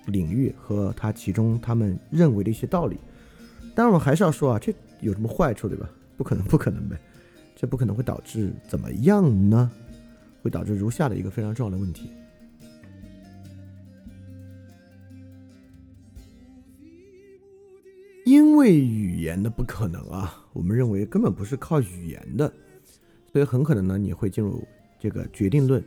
[0.08, 2.98] 领域和它其中他们认为的一些道理。
[3.74, 5.90] 当然，我还是要说啊，这有什么坏处，对吧？
[6.18, 7.00] 不可能，不可能呗，
[7.56, 9.72] 这不可能会导致怎么样呢？
[10.44, 12.12] 会导致如下的一个非常重要的问题：
[18.26, 22.52] 因为语言的不可能啊，我们认为根本不是靠语言的，
[23.32, 24.64] 所以很可能呢，你会进入
[25.00, 25.84] 这个决定论，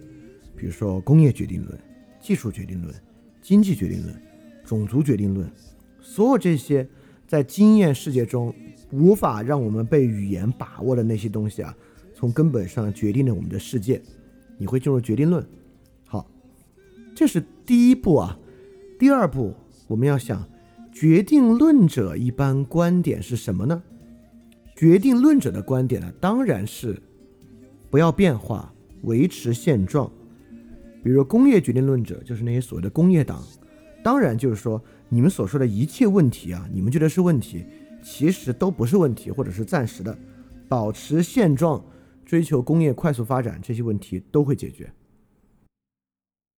[0.56, 1.78] 比如说工业决定论、
[2.20, 2.94] 技术决定论、
[3.40, 4.14] 经济决定论、
[4.64, 5.50] 种族决定论，
[6.00, 6.88] 所有这些。
[7.26, 8.54] 在经验世界中，
[8.92, 11.74] 无法让我们被语言把握的那些东西啊，
[12.14, 14.00] 从根本上决定了我们的世界。
[14.58, 15.44] 你会进入决定论。
[16.04, 16.30] 好，
[17.14, 18.38] 这是第一步啊。
[18.98, 19.54] 第二步，
[19.88, 20.46] 我们要想，
[20.94, 23.82] 决定论者一般观点是什么呢？
[24.76, 27.02] 决定论者的观点呢，当然是
[27.90, 30.10] 不要变化，维持现状。
[31.02, 33.42] 比如说工业决定论者，就是那些所谓的工业党，
[34.02, 34.82] 当然就是说。
[35.10, 37.64] 你们所说的一切问题啊，你们觉得是问题，
[38.02, 40.18] 其实都不是问题，或者是暂时的，
[40.66, 41.84] 保持现状，
[42.24, 44.92] 追求工业快速发展，这些问题都会解决。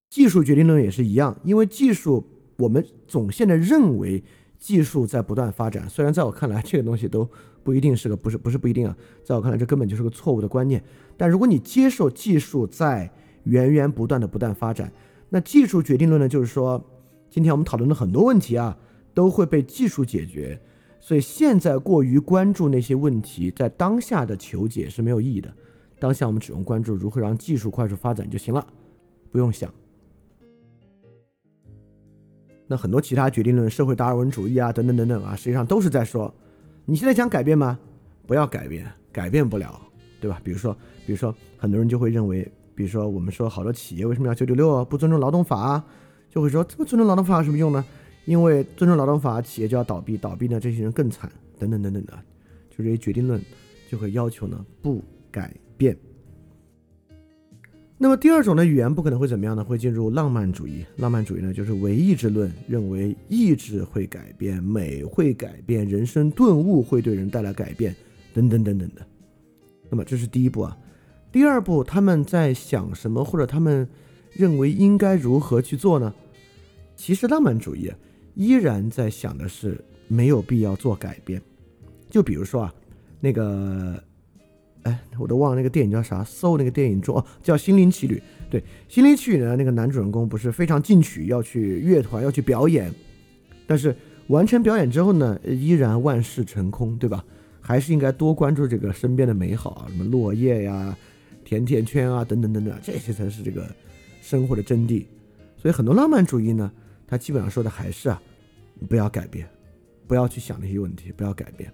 [0.09, 2.25] 技术决定论也是一样，因为技术，
[2.57, 4.23] 我们总现在认为
[4.57, 7.29] 技术在不断发展，虽然在我看来这个东西都
[7.63, 10.83] 不一定是个，不是不是不一定啊，在我看来这根本就是个错误的观念。
[11.17, 13.11] 但如果你接受技术在
[13.43, 14.91] 源源不断的不断发展，
[15.29, 16.83] 那技术决定论呢，就是说，
[17.29, 18.77] 今天我们讨论的很多问题啊，
[19.13, 20.59] 都会被技术解决，
[20.99, 25.53] 所以现在过于关注那些问题，在当下的求解是没有意义的。
[25.99, 28.65] 当下我们只用关注如何让技术快速发展就行了，
[29.31, 29.73] 不用想。
[32.67, 36.33] 那很多其他决定论、社会达尔文主义啊，等等等等啊，实际上都是在说，
[36.85, 37.77] 你现在想改变吗？
[38.25, 39.79] 不要改变，改变不了，
[40.19, 40.41] 对吧？
[40.43, 40.75] 比如说，
[41.05, 45.85] 比如说，很多人就会认为，比如说我们说好多企业为什么要九九六啊，不尊重劳动法啊，
[46.29, 47.85] 就会说这么尊重劳动法有什么用呢？
[48.25, 52.13] 因为尊重劳动法，企业就要倒闭，倒闭呢，这些人更惨，等等等等的，
[52.71, 53.39] 就这些决定论
[53.87, 55.95] 就会要求呢不改变。
[57.97, 59.63] 那么第二种的语言不可能会怎么样呢？
[59.63, 60.85] 会进入浪漫主义。
[60.97, 67.95] 浪漫主义呢，就是唯意志论，认为意志会改变，美会改变，人生顿悟会对人带来改变，
[68.33, 69.07] 等等等等的。
[69.89, 70.77] 那么这是第一步啊。
[71.31, 73.87] 第二步，他们在想什么，或者他们
[74.33, 76.13] 认为应该如何去做呢？
[76.97, 77.89] 其实浪漫主义
[78.33, 81.41] 依然在想的是没有必要做改变。
[82.09, 82.73] 就比如说啊，
[83.21, 84.03] 那个。
[84.85, 86.23] 哎，我都忘了那个电影叫啥？
[86.23, 88.17] 搜那个电影中哦，叫《心灵奇旅》。
[88.51, 92.93] 对，《心灵奇旅》呢，那个男主人公不是非常进取，要去乐团，要去表演，
[93.65, 93.95] 但是
[94.27, 97.25] 完成表演之后呢，依然万事成空，对吧？
[97.59, 100.95] 还是应该多关注这个身边的美好啊，什么落叶呀、
[101.43, 103.67] 甜甜圈啊，等等等等，这些才是这个
[104.21, 105.03] 生活的真谛。
[105.57, 106.71] 所以很多浪漫主义呢，
[107.07, 108.21] 他基本上说的还是啊，
[108.87, 109.47] 不要改变，
[110.05, 111.73] 不要去想那些问题，不要改变。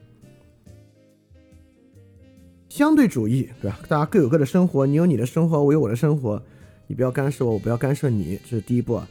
[2.71, 3.77] 相对主义，对吧？
[3.89, 6.41] 大家各有各的生活，你有你的生活，我有我的生活，
[6.87, 8.93] 你不要干涉我，我不要干涉你，这是第一步。
[8.93, 9.05] 啊。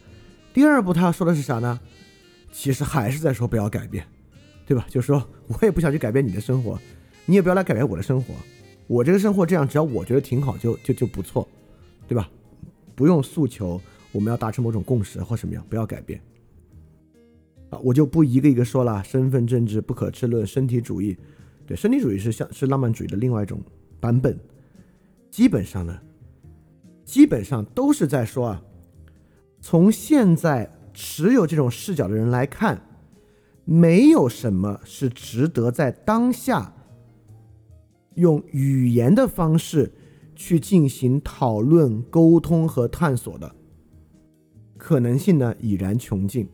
[0.55, 1.79] 第二步，他说的是啥呢？
[2.51, 4.03] 其实还是在说不要改变，
[4.65, 4.87] 对吧？
[4.89, 6.81] 就是说我也不想去改变你的生活，
[7.27, 8.33] 你也不要来改变我的生活，
[8.87, 11.47] 我这个生活这样，只要我觉得挺好，就就就不错，
[12.09, 12.31] 对吧？
[12.95, 13.79] 不用诉求
[14.11, 16.19] 我们要达成某种共识或什么样，不要改变。
[17.69, 21.15] 啊，我就不一个一个说了，身份政治、不可知论、身体主义。
[21.71, 23.63] 对，身体主义是像是浪漫主义的另外一种
[24.01, 24.37] 版本，
[25.31, 25.97] 基本上呢，
[27.05, 28.63] 基本上都是在说啊，
[29.61, 32.83] 从现在持有这种视角的人来看，
[33.65, 36.75] 没有什么是值得在当下
[38.17, 39.93] 用语言的方式
[40.35, 43.55] 去进行讨论、沟通和探索的
[44.77, 46.49] 可能性呢，已然穷尽。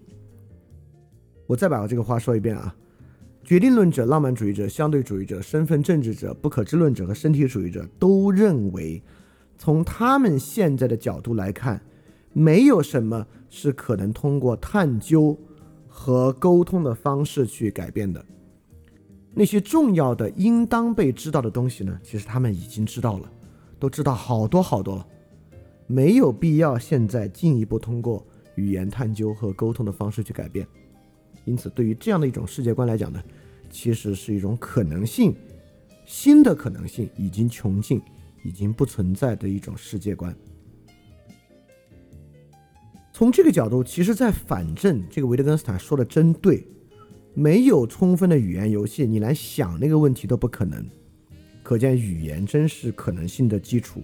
[1.46, 2.75] 我再把我这个话说一遍啊。
[3.46, 9.00] 决定论者、浪漫主义者、相对主义者、身份政治者、不可知论者和身体主义者都认为，
[9.56, 11.80] 从他们现在的角度来看，
[12.32, 15.38] 没有什么是可能通过探究
[15.86, 18.24] 和沟通的方式去改变的。
[19.32, 21.96] 那些重要的、应当被知道的东西呢？
[22.02, 23.30] 其实他们已经知道了，
[23.78, 25.06] 都知道好多好多了，
[25.86, 30.66] 没有必要现在进一步通过语言探究和沟通的方式去改变。
[31.46, 33.22] 因此，对于这样的一种世界观来讲呢，
[33.70, 35.34] 其实是一种可能性，
[36.04, 38.02] 新的可能性已经穷尽，
[38.44, 40.36] 已经不存在的一种世界观。
[43.12, 46.66] 从这个角度，其实，在反正这个维特根斯坦说的真对，
[47.32, 50.84] 没有充分的语言游戏，你来想那个问题都不可能。
[51.62, 54.02] 可见，语言真是可能性的基础，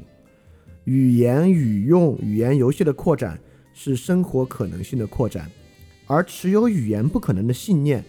[0.85, 3.39] 语言语用、语言游戏的扩展
[3.75, 5.51] 是生活可能性的扩展。
[6.13, 8.05] 而持有语言不可能的信念，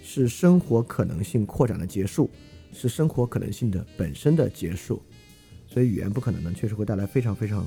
[0.00, 2.30] 是生活可能性扩展的结束，
[2.72, 5.02] 是生活可能性的本身的结束。
[5.66, 7.66] 所以语言不可能呢，确实会带来非常非常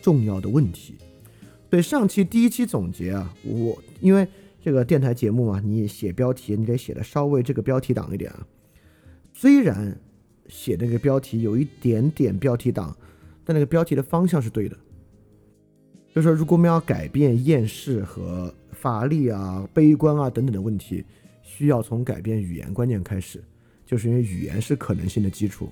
[0.00, 0.94] 重要的问题。
[1.68, 4.26] 对上期第一期总结啊，我因为
[4.62, 8.46] 这个电台节目嘛，你写标题你得写的稍微这个标题党一点啊。
[9.34, 10.00] 虽然
[10.48, 12.96] 写那个标题有一点点标题党，
[13.44, 14.74] 但那个标题的方向是对的。
[16.14, 21.04] 就是说，如果我们要改变厌世和乏力啊、悲观啊等等的问题，
[21.42, 23.42] 需要从改变语言观念开始，
[23.84, 25.68] 就是因为语言是可能性的基础。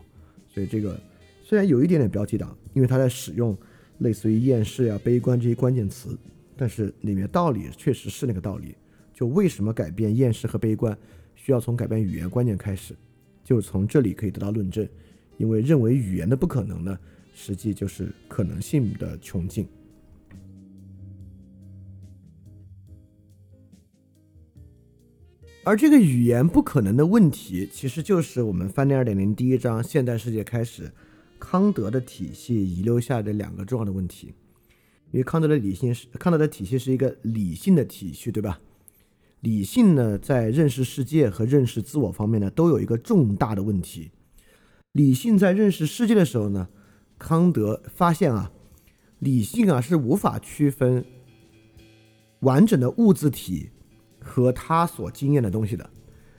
[0.53, 1.01] 所以这个
[1.45, 3.57] 虽然有一点点标题党，因为他在使用
[3.99, 6.19] 类似于厌世啊、悲观这些关键词，
[6.57, 8.75] 但是里面道理确实是那个道理。
[9.15, 10.99] 就为什么改变厌世和悲观，
[11.37, 12.97] 需要从改变语言观念开始，
[13.45, 14.89] 就是从这里可以得到论证。
[15.37, 16.99] 因为认为语言的不可能呢，
[17.33, 19.69] 实际就是可能性的穷尽。
[25.65, 30.91] 而这个语言不可能的问题，其实就是我们翻译二点零第一章现代世界开始
[31.39, 34.35] 康德的体系遗留下的两个重要的问题。
[35.13, 38.61] 因为康德的理性是康德的体系是一个理性的体系，对吧？
[39.39, 44.11] 理性呢，在认识世界和认识自我方面呢，都有一个重大的问题。
[44.91, 46.69] 理性在认识世界的时候呢，
[47.19, 48.51] 康德发现啊，
[49.21, 51.05] 理性啊是无法区分
[52.41, 53.71] 完整的物字体。
[54.33, 55.91] 和他所经验的东西的，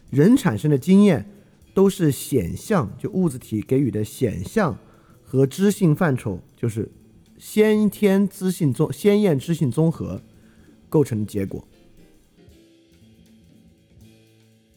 [0.09, 1.29] 人产生的经验
[1.75, 4.75] 都是显象，就物质体给予的显象
[5.23, 6.91] 和知性范畴，就是
[7.37, 10.19] 先天知性综先验知性综合
[10.89, 11.63] 构成的结果。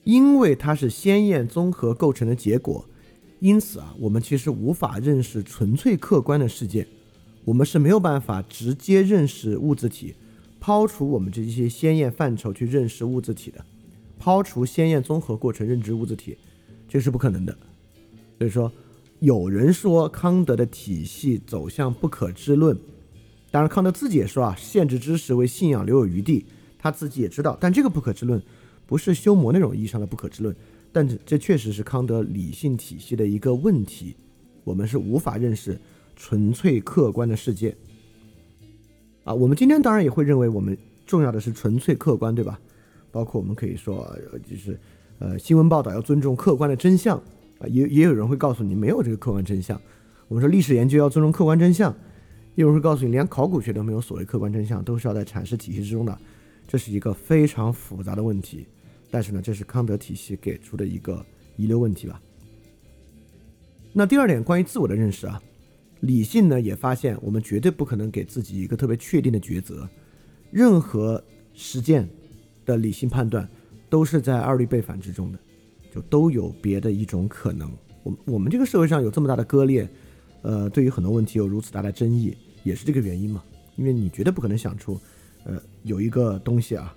[0.04, 2.86] 因为它是先验综合构成的结果，
[3.40, 6.86] 因此啊，我们其实无法认识纯粹客观的世界，
[7.46, 10.14] 我们是没有办法直接认识物质体。
[10.66, 13.64] 抛除我们这些鲜艳范畴去认识物质体的，
[14.18, 16.36] 抛除鲜艳综合过程认知物质体，
[16.88, 17.56] 这是不可能的。
[18.36, 18.72] 所以说，
[19.20, 22.76] 有人说康德的体系走向不可知论，
[23.52, 26.44] 当然康德自己也说啊，限制知识为信仰留有余地，
[26.76, 27.56] 他自己也知道。
[27.60, 28.42] 但这个不可知论
[28.86, 30.52] 不是修魔那种意义上的不可知论，
[30.90, 34.16] 但这这确实是康德理性体系的一个问题，
[34.64, 35.80] 我们是无法认识
[36.16, 37.76] 纯粹客观的世界。
[39.26, 42.58] 啊，我们今天当然也会认为我们重要的是纯粹客观，对吧？
[43.10, 44.08] 包括我们可以说，
[44.48, 44.78] 就是，
[45.18, 47.18] 呃，新闻报道要尊重客观的真相
[47.58, 49.80] 啊，也也有人会告诉你没有这个客观真相。
[50.28, 51.92] 我们说历史研究要尊重客观真相，
[52.54, 56.16] 也有人会告诉你连考古学都没有所谓客观真相，都是要在阐释体系之中的，
[56.68, 58.64] 这是一个非常复杂的问题。
[59.10, 61.24] 但是呢，这是康德体系给出的一个
[61.56, 62.20] 遗留问题吧。
[63.92, 65.42] 那第二点，关于自我的认识啊。
[66.06, 69.88] 理性呢也发现，我们绝对不可能给自己一个特别确定的抉择，
[70.50, 71.22] 任何
[71.54, 72.08] 实践
[72.64, 73.48] 的理性判断
[73.90, 75.38] 都是在二律背反之中的，
[75.92, 77.70] 就都有别的一种可能。
[78.02, 79.88] 我我们这个社会上有这么大的割裂，
[80.42, 83.42] 呃，对于很多问题有如此大的争议，也是这个原因嘛？
[83.76, 84.98] 因为你绝对不可能想出，
[85.44, 86.94] 呃，有一个东西啊，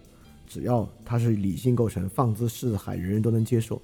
[0.47, 3.81] 只要它是理性构成，放之四海，人人都能接受。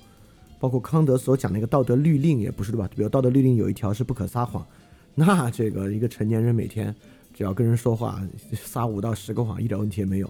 [0.60, 2.90] 包括康德所讲那个道德律令也不是对吧？
[2.96, 4.66] 比如道德律令有一条是不可撒谎。
[5.18, 6.94] 那这个一个成年人每天
[7.34, 8.22] 只要跟人说话
[8.54, 10.30] 撒五到十个谎一点问题也没有，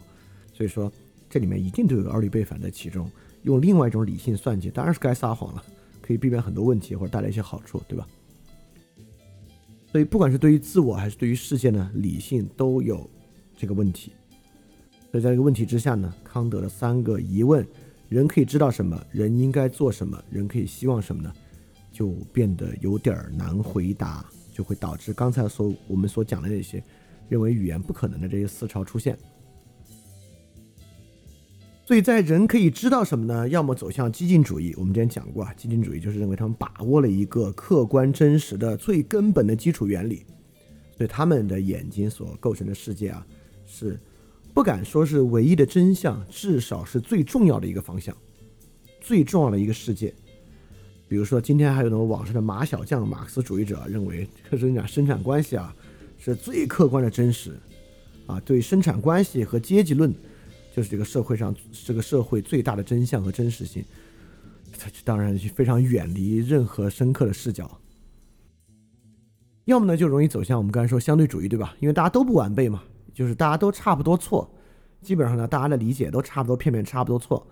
[0.54, 0.92] 所以说
[1.28, 3.10] 这里面一定都有二律背反在其中。
[3.44, 5.64] 用另外一种理性算计，当然是该撒谎了，
[6.02, 8.08] 可以避免很多问题或者带来一些好处，对吧？
[9.92, 13.10] 所以不管是对于自我还是对于世界呢，理性都有
[13.56, 14.12] 这个问题。
[15.12, 17.66] 所以在这个问题之下呢，康德的三个疑问：
[18.10, 19.00] 人可以知道什么？
[19.12, 20.22] 人应该做什么？
[20.30, 21.32] 人可以希望什么呢？
[21.92, 24.26] 就变得有点难回答。
[24.56, 26.82] 就会导致刚才所我们所讲的那些
[27.28, 29.18] 认为语言不可能的这些思潮出现。
[31.86, 33.50] 所以在人可以知道什么呢？
[33.50, 40.26] 要么走向激进主义，我们之前讲过啊，激进主义就是认为他们把握了一个客观真实的最根本的基础原理，
[40.98, 43.28] 所以他们的眼睛所构成的世界啊，
[43.66, 44.00] 是
[44.54, 48.16] 不敢说是唯一的真相，至少是最重要的一个方向，
[49.02, 50.16] 最重要的一个世界。
[51.08, 55.76] 比如说，今天还有那种网上的马小将马克思主义者认为， 就是讲生产关系啊，
[56.18, 57.58] 是最客观的真实，
[58.26, 60.14] 啊，对生产关系和阶级论，
[60.76, 63.86] 就是这个社会上这个社会最大的真相和真实性。
[64.78, 67.80] 他当然是非常远离任何深刻的视角。
[69.64, 71.76] 要么呢，就容易走向我们刚才说相对主义，对吧？
[71.80, 72.84] 因为大家都不完备嘛，
[73.14, 74.48] 就是大家都差不多错，
[75.02, 77.48] 基本上呢，大家的理解都差不多片面，差不多错，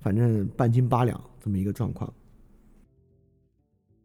[0.00, 2.12] 反正半斤八两这么一个状况。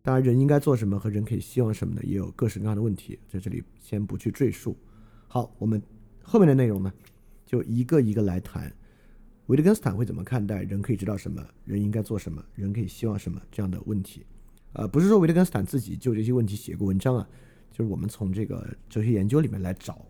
[0.06, 2.02] 当然，人应该做什么和人可以希望什么呢？
[2.04, 4.76] 也有各式各样的问题，在这里先不去赘述。
[5.30, 5.82] 好，我们
[6.22, 6.92] 后面的内容呢，
[7.46, 8.70] 就一个一个来谈。
[9.46, 14.26] 维特根斯坦会怎么看待人可以知道什么，人应该做什么，人可以希望什么这样的问题？
[14.74, 17.26] 呃，不是说维特根斯坦自己就这些问题写过文章啊，
[17.72, 20.06] 就是我们从这个哲学研究里面来找。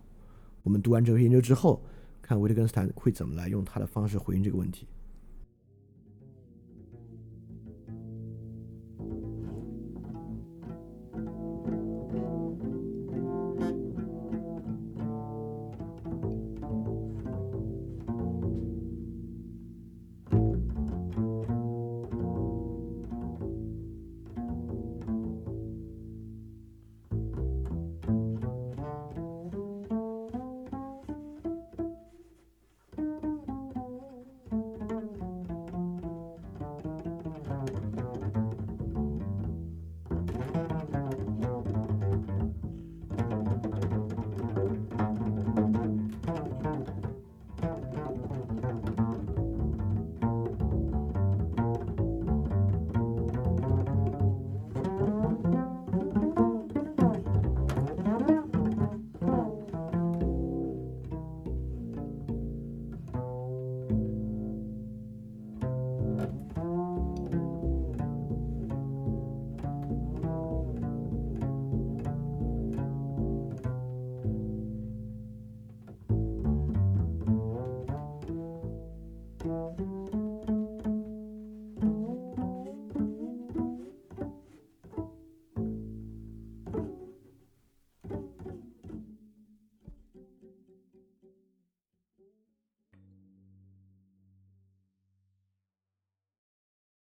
[0.64, 1.86] 我们读完哲学研究之后，
[2.20, 4.88] 看维特根斯坦会怎么来用他的方式回应这个问题。